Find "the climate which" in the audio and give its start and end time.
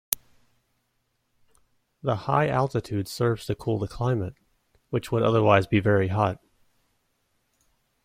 3.77-5.11